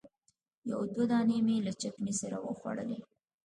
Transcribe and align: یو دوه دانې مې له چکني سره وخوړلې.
یو 0.69 0.79
دوه 0.93 1.05
دانې 1.11 1.37
مې 1.45 1.57
له 1.65 1.71
چکني 1.81 2.13
سره 2.21 2.37
وخوړلې. 2.47 2.99